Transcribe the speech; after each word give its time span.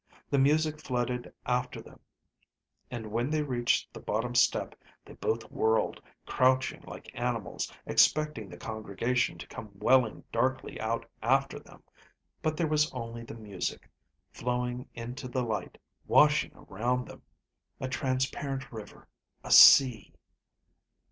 The 0.31 0.39
music 0.39 0.79
flooded 0.81 1.31
after 1.45 1.79
them, 1.79 1.99
and 2.89 3.11
when 3.11 3.29
they 3.29 3.43
reached 3.43 3.93
the 3.93 3.99
bottom 3.99 4.33
step, 4.33 4.73
they 5.05 5.13
both 5.13 5.43
whirled, 5.51 6.01
crouching 6.25 6.81
like 6.87 7.11
animals, 7.13 7.71
expecting 7.85 8.49
the 8.49 8.57
congregation 8.57 9.37
to 9.37 9.45
come 9.45 9.69
welling 9.75 10.23
darkly 10.31 10.79
out 10.81 11.07
after 11.21 11.59
them. 11.59 11.83
But 12.41 12.57
there 12.57 12.65
was 12.65 12.91
only 12.93 13.23
the 13.23 13.35
music, 13.37 13.87
flowing 14.31 14.89
into 14.95 15.27
the 15.27 15.43
light, 15.43 15.77
washing 16.07 16.51
around 16.55 17.07
them, 17.07 17.21
a 17.79 17.87
transparent 17.87 18.71
river, 18.71 19.07
a 19.43 19.51
sea. 19.51 20.15